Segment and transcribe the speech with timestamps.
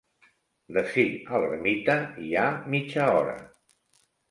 [0.77, 1.05] D'ací
[1.35, 3.39] a l'ermita hi ha mitja hora.